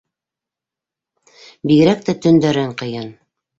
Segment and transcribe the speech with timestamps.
[1.73, 3.15] Бигерәк тә төндәрен ҡыйын.